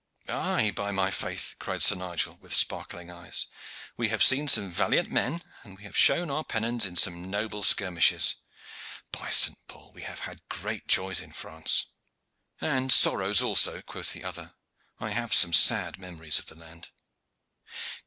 "Aye, 0.27 0.71
by 0.75 0.89
my 0.89 1.11
faith," 1.11 1.53
cried 1.59 1.83
Sir 1.83 1.93
Nigel, 1.93 2.35
with 2.41 2.55
sparkling 2.55 3.11
eyes, 3.11 3.45
"we 3.97 4.07
have 4.07 4.23
seen 4.23 4.47
some 4.47 4.71
valiant 4.71 5.11
men, 5.11 5.43
and 5.61 5.77
we 5.77 5.83
have 5.83 5.95
shown 5.95 6.31
our 6.31 6.43
pennons 6.43 6.85
in 6.87 6.95
some 6.95 7.29
noble 7.29 7.61
skirmishes. 7.61 8.37
By 9.11 9.29
St. 9.29 9.59
Paul! 9.67 9.91
we 9.93 10.01
have 10.01 10.21
had 10.21 10.49
great 10.49 10.87
joys 10.87 11.19
in 11.19 11.33
France." 11.33 11.85
"And 12.59 12.91
sorrows 12.91 13.43
also," 13.43 13.83
quoth 13.83 14.13
the 14.13 14.23
other. 14.23 14.55
"I 14.99 15.11
have 15.11 15.35
some 15.35 15.53
sad 15.53 15.99
memories 15.99 16.39
of 16.39 16.47
the 16.47 16.55
land. 16.55 16.89